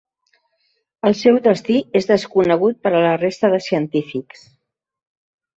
[1.09, 4.43] El seu destí és desconegut per a la resta de científics.